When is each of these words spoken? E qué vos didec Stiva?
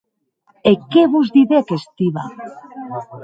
E 0.69 0.73
qué 0.89 1.03
vos 1.13 1.27
didec 1.35 1.67
Stiva? 1.83 2.25